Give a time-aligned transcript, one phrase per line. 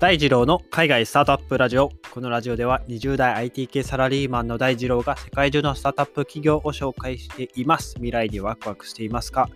[0.00, 1.90] 大二郎の海外スタートアップラジオ。
[2.10, 7.96] このラジオでは20代 IT 系サラリーマンの大二郎が世界中のスタートアップ企業を紹介しています。
[7.96, 9.50] 未来にワクワクしていますか、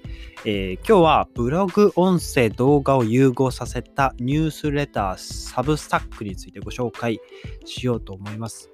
[0.45, 7.21] えー、今日はブログ、音声、動画を融合させたニュースレター、サブスタックについてご紹介
[7.65, 8.71] しようと思います。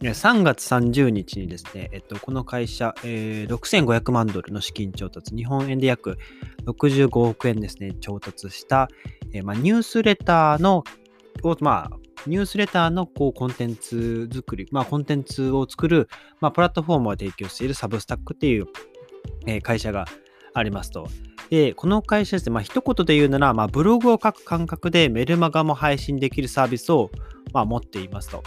[0.00, 6.16] 3月30日にですね、えっと、この会社、えー、6500万ドルの資金調達、日本円で約
[6.64, 8.88] 65億円ですね、調達した、
[9.34, 10.84] えーまあ、ニュースレターの
[11.42, 16.08] を、まあ、ニュースレターのこうコンテンツ作り、まあ、コンテンツを作る、
[16.40, 18.66] まあ、プラットフォームを提供しているサブスタックっていう、
[19.46, 20.06] えー、会社が
[20.54, 21.06] ありますと。
[21.50, 27.10] で、この会社ですね、まあ、一言で言うなら、まあ、ブログを書く感覚でメルマガも配信できるサービスを、
[27.52, 28.42] まあ、持っていますと。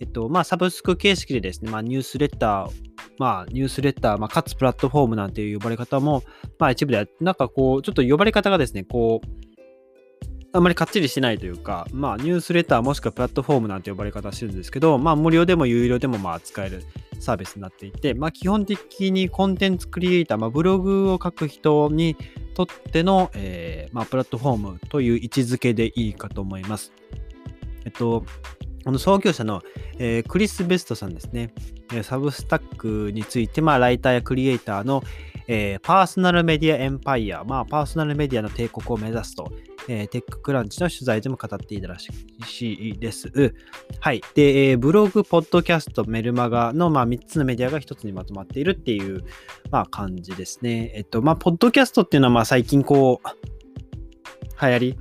[0.00, 2.70] えっと、まあ、サブスク形式でですね、まあ、ニュースレター、
[3.18, 6.22] まあ、ニュースレター、まあ、かつプラットフォームなんていう呼ばれ方も、
[6.58, 9.47] まあ、一部では、なんかこう、ちょっと呼ばれ方がですね、こう、
[10.52, 16.84] あんまりかっちりしないというか、まあ、ニュースレターもしくはプラットフォームなんて呼ばれ方してるんですけど、まあ、無料でも有料でもまあ使える
[17.20, 22.16] サービスになっていて、まあ、基本的にコンテンツクリエイター、まあ、ブログを書く人に
[22.54, 26.92] とっての、えーまあ、プラットフォームという位置づけでいいかと思います。
[27.84, 28.24] えっと、
[28.84, 29.62] この創業者の、
[29.98, 31.52] えー、クリス・ベストさんですね、
[32.02, 35.02] サブスタックについて、まあ、ライターやクリエイターの、
[35.46, 39.50] えー、パーソナルメディアエンパイア、まあ、パーソナルメディアの帝国を目指すと
[39.88, 42.10] えー、テッククランチの取材でも語っていたらし
[42.90, 43.32] いです。
[44.00, 44.22] はい。
[44.34, 49.24] で、えー、ブログ、ポッドキャスト、メルマガの、まあ、3つのメディアが1つにまとまっているっていう、
[49.70, 50.92] まあ、感じですね。
[50.94, 53.28] えっと、まあ、ポッドキャストっていうのは、まあ、最近こう、
[54.60, 54.98] 流行り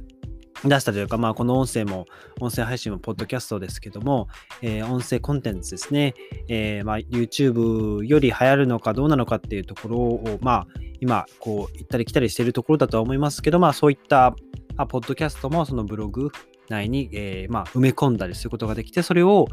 [0.63, 2.05] 出したというか、まあ、この音声も、
[2.39, 4.27] 音声配信もポッドキャストですけども、
[4.61, 6.13] えー、音声コンテンツですね、
[6.47, 10.67] えー、まあ、YouTube より流行るのかどうなのかっていうところを、まあ、
[10.99, 14.35] 今、こう、行ったり来たりしているところだとは思いますけど、まあ、そういった、
[14.78, 16.31] あポッドキャストもそのブログ
[16.70, 19.47] 内に、えー、まあ、埋め込んだりすることができて、それを、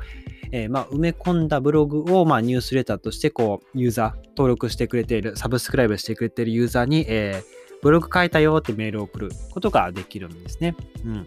[0.53, 10.75] えー、まあ、埋め込んだブログを、まあ、ニュースレターとしてこうユーザー登録してくれている、サブスクライブしてくれているユーザーに、えー、ブログ書いたよってメールを送ることができるんですね。
[11.05, 11.27] うん。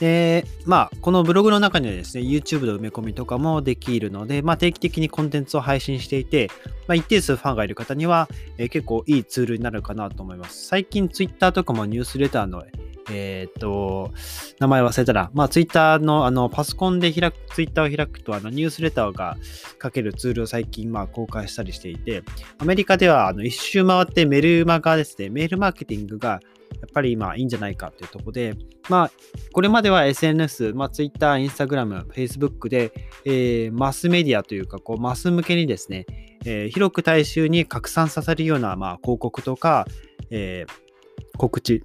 [0.00, 6.50] で、まあ、このブログの中にはですね、YouTube の埋め込みとかもできるので、まあ、定期的にコンテンツを配信していて、
[6.86, 10.66] まあ、一定数ファンがいる方には、えー、結構いいツールになるかなと思います。
[10.66, 12.62] 最近 Twitter とかもニュースレターの、
[13.10, 14.12] えっ、と、
[14.60, 19.36] 名前忘れたら、まあ、Twitter の、あの、パソコンで開く、Twitter を開くと、あの、ニュースレターが
[19.82, 22.22] 書けるツールを最近、まあ、公開したりしていて、
[22.58, 26.40] アメリカでは、あの、一周回ってメルマガですね、メールマーケティングが
[26.80, 28.54] やっぱり今いいんじゃないかというとこで、
[28.88, 29.10] まあ、
[29.52, 32.92] これまでは SNS、まあ、Twitter、Instagram、Facebook で、
[33.24, 36.06] えー、マスメディアというか、こう、マス向けにですね、
[36.44, 39.86] えー、広く大衆に拡散させるような、まあ、広告とか、
[40.30, 41.84] えー、告知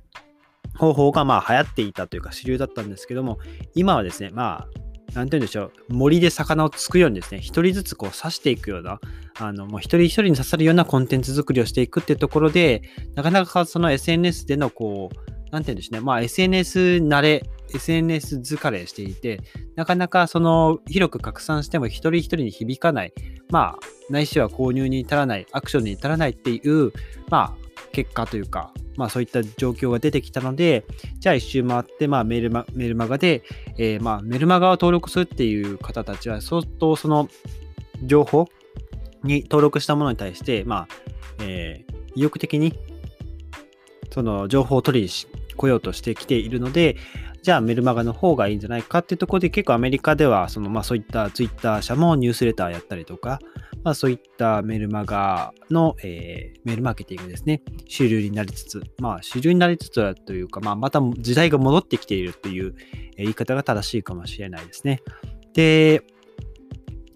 [0.76, 3.40] 方法がまあ流行っていたというか主流だったんですけども、
[3.76, 4.83] 今はですね、まあ、
[5.14, 9.00] なんて言うんでしょう、森で魚をつくようにですね、一人ずつこう刺していくような、
[9.40, 12.82] あの、もう一人一人に刺さるようなコンテンツ作りをしていくっていうところで、
[13.16, 17.44] なかなかその SNS でのこう、なんて言うんでしょうね、まあ SNS 慣れ、
[17.76, 19.40] SNS 疲れしていて、
[19.76, 23.14] なかなかその広く拡散しても一人一人に響かない、
[23.50, 26.92] まあ、ないしは購入に至らない、アクションに至らないっていう、
[27.30, 30.86] まあ、結果というか、まあそういった状況が出てきたので、
[31.20, 33.44] じゃあ一周回って、まあメルマメルマガで、
[33.78, 37.30] えー、まあメルマガを登録するっていう方たちは、相当その
[38.04, 38.48] 情報
[39.24, 40.88] に登録したものに対して、まあ、
[41.42, 42.74] えー、意欲的に
[44.12, 45.12] その情報を取りに
[45.56, 46.98] 来ようとしてきているので、
[47.44, 53.40] じゃあメルマガの方がいいんじゃないかっていうところで結構アメリカではそのまあそういったツイッター社もニュースレターやったりとか、
[53.84, 62.76] まあそういったメルマガの、えー、メールマーケティングですね、主流になりつつ、まあ主流になりつつというか、まあまた時代が戻ってきているという
[63.18, 65.02] 言い方が正しいかもしれないですね。
[65.54, 66.02] で、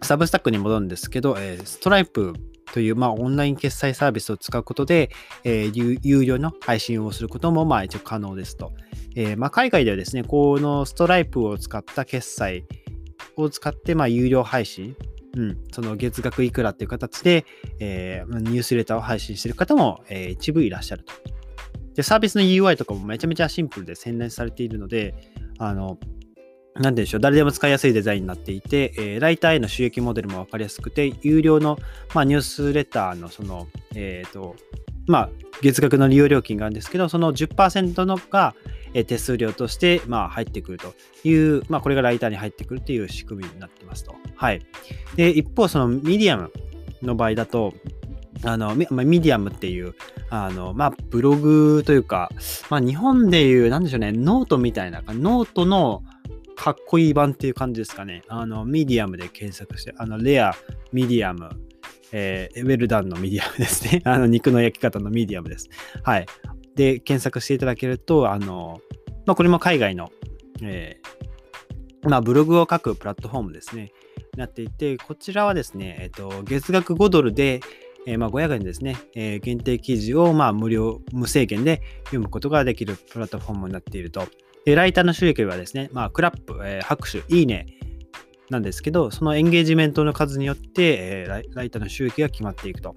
[0.01, 2.33] サブスタックに戻るんですけど、えー、ストライプ
[2.73, 5.09] という、まあ、オンライン決済サービスを使うことで、
[5.43, 8.73] えー、有料の配信をすることも、まあ、一応可能ですと。
[9.19, 12.65] えー、まあ、海外ではですね、このストライプを使った決済
[13.35, 14.95] を使って、まあ、有料配信、
[15.35, 17.43] うん、その月額いくらっていう形で、
[17.79, 21.13] えー、ニュースレターを配信してる方も、えー、一部いらっしゃると。
[21.95, 25.15] で、サービスの UI とかもめちゃめちゃシンプルで洗練されているので、
[25.57, 25.97] あの、
[26.75, 31.79] なんでしょう、誰でも使いやすいデザインになっていて、えー、ライターへの収益モデルも分かりやすくて、有料の、
[32.13, 34.55] まあ、ニュースレターのその、えっ、ー、と、
[35.07, 35.29] まあ、
[35.61, 38.55] 月額の利用料金があるんですけど、その10%のが、
[39.05, 40.93] 手数料として、まあ、入ってくると
[41.23, 44.15] いう、まあ、これがライターに入ってくるという仕組みになってますと。
[44.35, 44.61] はい。
[45.15, 46.51] で、一方、そのミディアム
[47.01, 47.73] の場合だと、
[48.43, 49.95] あの、ミミディアムっていう、
[50.29, 52.31] あの、まあ、ブログというか、
[52.69, 56.03] まあ、日本でいう、なんでしょうね、ノートみたいな、ノートの
[56.55, 58.23] かっこいい版っていう感じですかね。
[58.27, 60.53] あの、ミディアムで検索して、あの、レア、
[60.91, 61.49] ミディアム、
[62.11, 64.01] えー、ウェルダンのミディアムですね。
[64.05, 65.69] あの、肉の焼き方のミディアムです。
[66.03, 66.25] はい。
[66.75, 68.81] で、検索していただけると、あの、
[69.25, 70.11] まあ、これも海外の、
[70.61, 73.91] えー、まあ、ブログを書くプラットフォームですね。
[74.37, 77.61] なっていて、こちらはですね、えっ、と、月額5ドルで、
[78.07, 84.25] えー、まあ500円ですね、えー、限定記事をまあ無料、無制限で読むことができるプラットフォームになっていると。
[84.65, 87.65] でライターの収益はですね、まあ、クラップ、えー、拍手、いいね
[88.49, 92.95] なんですけど、そのエンゲージメントの数によって、えー、ライターの収益が決まっていくと。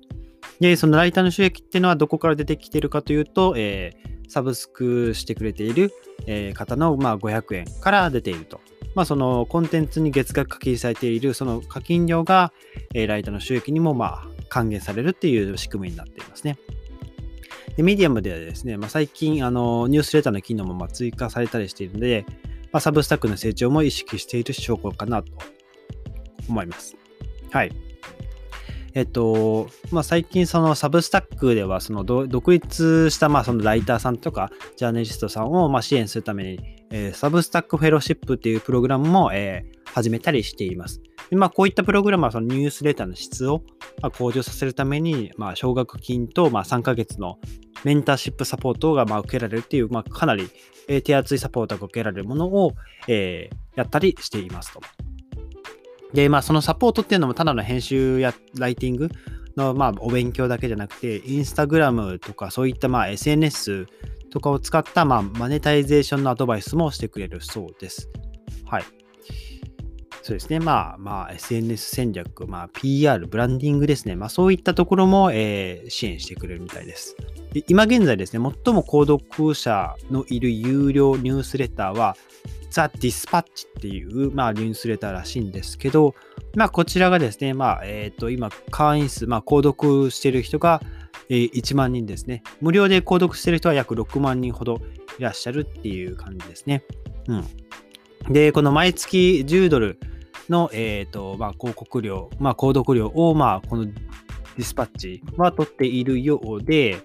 [0.61, 5.93] で、そのライターの収益っていうのはどこから出てきているかというと、えー、サブスクしてくれている、
[6.27, 8.61] えー、方の、まあ、500円から出ていると。
[8.95, 12.53] まあ、そのコンテンツに月額課金されているその課金量が、
[12.93, 16.59] えー、ライターの収益にもまあ還元されるっていう仕組みになっていますね。
[17.77, 22.27] でメディアムではですね、まあ、最近あのニュースレターの機能もま追加されたりしているので、
[22.73, 25.33] まあ、 Substack の成長も意識している証拠かなと
[26.49, 26.97] 思います。
[27.51, 27.73] はい。
[28.95, 36.57] えっと、まあ、最近その Substack ではその独立したまあそのライターさんとかジャーナリストさんをま支援するため
[36.91, 39.31] に、サブスタックフェロシップっていうプログラムも、
[39.93, 41.01] 始めたりしています。
[41.33, 43.63] まあ、こういったプログラムはそのニュースレターの質を
[44.17, 47.39] 向上させるために、まあ、奨学金とま3ヶ月の
[47.85, 50.51] メンターシップサポートがまあ受けられるっていう、まあ、かなり
[51.03, 52.75] 手厚いサポートが受けられるものを、
[53.07, 54.81] えー、やったりしていますと。
[56.13, 59.09] で、まあ、そのサポートっていうのもただの編集やライティング
[59.57, 63.87] の、まあ、お勉強だけじゃなくて、インスタグラムとかそういったまあ SNS
[64.31, 68.09] とかを使った、まあ、マネタイゼーションのアドバイスもしてくれるそうです。
[68.65, 68.85] はい。
[70.23, 70.61] そうですね。
[70.61, 74.17] まあ、まあ、SNS 戦略、まあ、PR、ブランディングですね。
[74.17, 77.17] まあ、そういったところも、えー、支援してくれるみたいです。
[77.67, 82.17] 今現在ですね、最も購読者のいる有料ニュースレターは、
[82.71, 86.15] ザ・ディスパッチっていう、まあ、ニュースレターらしいんですけど、
[86.55, 90.81] まあ、こちらがですね、まあ、えっ、ー、と、今、会員数、まあ、購読している人が、
[91.29, 92.43] えー、1万人ですね。
[92.61, 94.81] 無料で購読している人は約6万人ほど
[95.19, 96.85] いらっしゃるっていう感じですね。
[97.27, 97.35] う
[98.29, 98.33] ん。
[98.33, 99.99] で、この毎月10ドル
[100.49, 103.87] の、えっ、ー、と、まあ、広告料、まあ、購読料を、まあ、この
[104.61, 106.99] ディスパッチは取っているようで、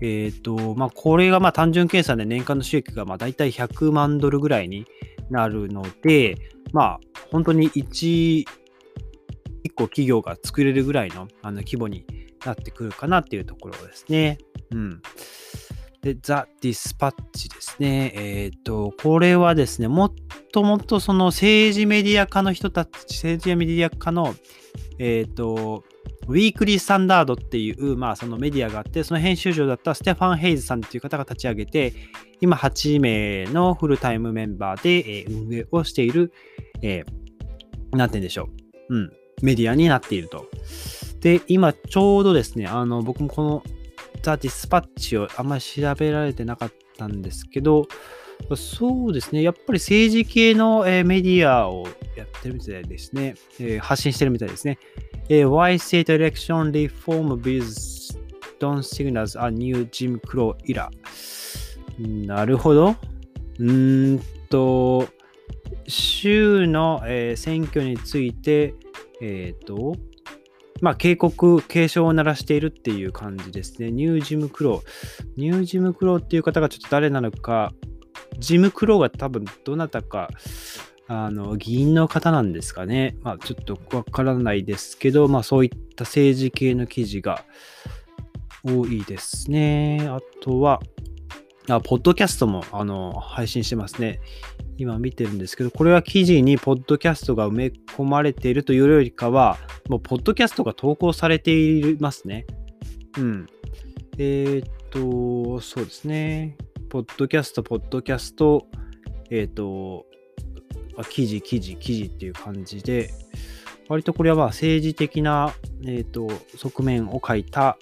[0.00, 4.86] えっ、ー、と、まあ、これがまあ単純計算で年間の収益がまあ大体100万ドルぐらいに
[5.28, 6.36] なるので、
[6.72, 7.00] まあ、
[7.32, 8.46] 本当に1、1
[9.74, 12.06] 個企業が作れるぐらいのあの規模に
[12.46, 14.38] なってくるかなっていうところですね。
[14.70, 15.02] うん。
[16.00, 18.12] で、ザ・ディスパッチですね。
[18.14, 20.12] えっ、ー、と、これはですね、もっ
[20.52, 24.36] ともっとその政治メディア化の人たち、政治やメディア化の、
[25.00, 25.82] えっ、ー、と、
[26.28, 31.92] ウィークリースタンダードっていう、まあ、そのメディアがあって、その編集長だったステファン・ヘイズさんっていう方が立ち上げて、
[32.40, 36.32] 今8名のフルタイムメンバーで、え、運営をしている、
[36.82, 38.48] えー、なんて言うんでしょ
[38.88, 38.96] う。
[38.96, 39.12] うん。
[39.42, 40.46] メディアになっていると。
[41.20, 43.62] で、今ちょうどですね、あの、僕もこの
[44.22, 47.86] ザ・ディスパッチをあんまり調べられてなかったんですけど、
[48.56, 49.42] そうですね。
[49.42, 51.86] やっぱり政治系の、えー、メディアを
[52.16, 53.34] やってるみたいですね。
[53.58, 54.78] えー、発信してるみたいですね。
[55.28, 58.18] えー、Why State Election Reform Bills
[58.60, 60.88] Don't Signals a New Jim Crow Era
[62.26, 62.96] なるほど。
[63.58, 65.08] うんと、
[65.86, 68.74] 州の、えー、選挙について、
[69.20, 69.96] えっ、ー、と、
[70.80, 73.90] まあ、警告、警鐘を鳴らしているっていう感じですね。
[73.90, 77.72] New Jim Crow。New Jim Crow っていう方がちょっと誰なのか、
[78.38, 80.28] Jim Crow が多分どなたか、
[81.06, 83.16] あの、議員の方なんですかね。
[83.22, 87.44] まあ、ちょっとわからないですけど、まあ、そういった政治系の記事が
[88.64, 90.06] 多いですね。
[90.08, 90.80] あとは、
[91.68, 94.20] あ、ポッドキャストも、あの、配信してますね。
[94.76, 102.46] 今見てるんですけど、これは記事にポッドキャストが埋め込まれているというよりかは、もうポッドキャストが投稿されていますね。
[103.18, 103.46] うん。
[104.18, 106.56] えー、っと、そうですね。
[106.94, 108.68] ポッドキャスト、ポッドキャスト、
[109.28, 110.06] えー、っと、
[111.10, 113.10] 記事、記事、記事っていう感じで、
[113.88, 115.52] 割とこれはまあ政治的な、
[115.84, 117.78] えー、っと側面を書いた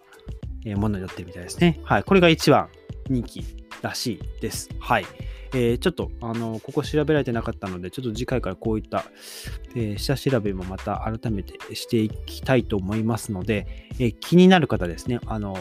[0.65, 1.79] ものになってるみたいですね。
[1.85, 2.05] はい。
[2.05, 2.71] これが一番
[3.11, 3.45] 人気
[3.83, 4.71] らしいです。
[4.81, 5.05] はい。
[5.53, 9.05] えー、ちょっと、あの、ここ調べられてなかったので、ちょっと次回からこういった、
[9.75, 13.67] えー、下調べもまた改めてしていきたいと思いますので、
[13.99, 15.59] えー、気になる方ですね、あの、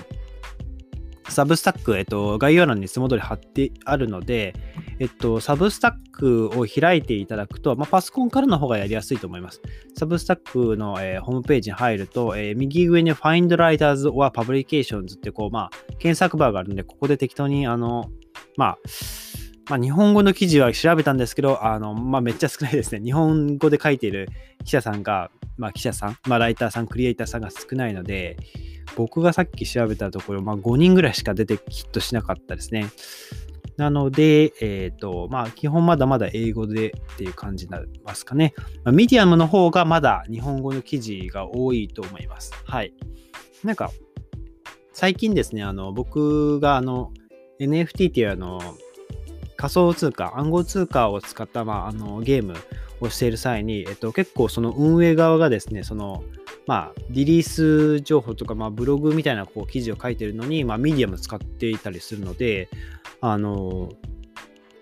[1.32, 4.54] サブスタック、えっと、概要欄にいつも通り貼ってあるので、
[5.00, 9.62] えっと、サブスタックを開いていただくと、まあ、パソコンからの方がやりやすいと思います。
[9.98, 18.10] サブスタックの、えー、ホームページに入ると、えー、右上に Find Writers or Publications ってこう、まあ、検索バーがあるんで、ここで適当に、あの、
[18.58, 18.78] まあ、
[19.72, 23.00] まあ、日本語の記事は調べたんですけど、あの、まあ、めっちゃ少ないですね。
[23.02, 24.28] 日本語で書いている
[24.66, 28.36] 記者さんが、まあ、記者さん、まあ、ライターさん、クリエイターさんが少ないので、
[28.98, 32.88] 僕がさっき調べたところ、まあ、5人ぐらいしか出てヒットしなかったですね。
[33.78, 38.54] なので、えっ、ー、と、まあ、基本まだまだ英語でっていう感じになりますかね。
[38.84, 42.52] まあ、ミディアムの方がまだ日本語の記事が多いと思います。
[42.66, 42.94] はい。
[43.64, 43.90] なんか、
[44.92, 47.14] 最近ですね、あの、僕があの、
[47.62, 48.60] NFT っていうあの、
[49.62, 52.56] 仮想通貨、暗号通貨を使った、まあ、あのゲーム
[53.00, 56.24] をしている際に、えっと、結構その運営側がですね、その、
[56.66, 62.70] まあ、リリース情報とか、まあ、ブログみたいなこう記事を書いているのに、まあ、ミディアム使っていたりするので、
[63.22, 63.90] あの、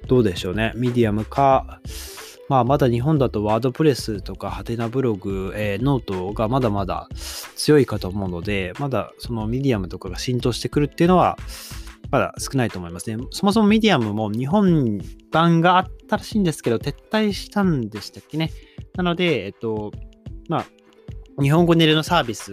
[0.07, 0.71] どうでしょうね。
[0.77, 1.81] ミディアムか、
[2.47, 7.09] まあ、まだ日本だと WordPress とかハテナブログ、えー、ノートがまだまだ
[7.57, 11.37] 強いかと思うので、まだそのミディアムとかが浸透してくるっていうのは、
[12.11, 13.23] まだ少ないと思いますね。
[13.31, 14.99] そもそもミディアムも日本
[15.31, 18.51] 版があったらしいんですけど、撤退したんでしたっけね。
[18.95, 19.91] なので、えっと、
[20.47, 20.65] まあ、
[21.41, 22.51] 日本語でのサービス、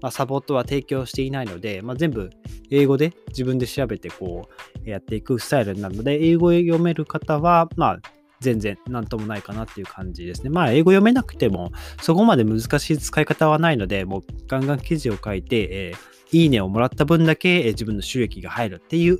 [0.00, 2.30] まあ、サポートは提供していないので、まあ、全部
[2.70, 4.48] 英語で自分で調べてこ
[4.84, 8.00] うやっていくスタイルになるので、英語を読める方は、まあ、
[8.42, 10.50] 全然なんともないかなっていう感じですね。
[10.50, 11.72] まあ、英語読めなくても、
[12.02, 19.18] そこまで難しい使い方はないので、もうガンガン記事を書いて、えー、いいねをもらった分だけ、えー、自分の収益が入るっていう、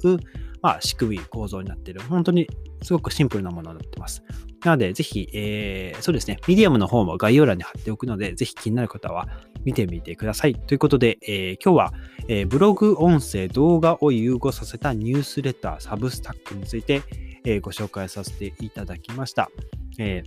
[0.61, 2.01] まあ、仕組み、構造になっている。
[2.03, 2.49] 本当に
[2.83, 4.23] すごくシンプルなものになってます。
[4.65, 9.29] なので、ぜひ、えー、そうですね、ミディアムの方も概要欄に貼っておくので、ぜひ気になる方は
[9.65, 10.55] 見てみてください。
[10.55, 11.93] ということで、えー、今日は、
[12.29, 17.03] えー、ブログ、音声、動画を融合させたニュースレター、サブスタックについて、
[17.45, 19.51] えー、ご紹介させていただきました。
[19.99, 20.23] え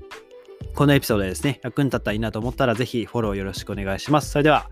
[0.73, 4.31] このエピソードでですね、役に立ったらいいなと思ったら、ぜひフォローよろしくお願いします。
[4.31, 4.69] それでは、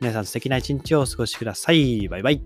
[0.00, 2.08] 皆さん素敵な一日をお過ごしください。
[2.08, 2.42] バイバイ。